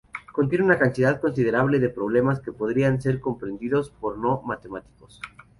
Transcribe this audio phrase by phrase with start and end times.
[0.33, 5.21] Contiene una cantidad considerable de problemas que podrían ser comprendidos por "no matemáticos".